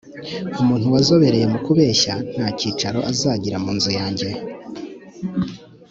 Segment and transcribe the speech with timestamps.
[0.61, 4.29] umuntu wazobereye mu kubeshya, nta cyicaro azagira mu nzu yanjye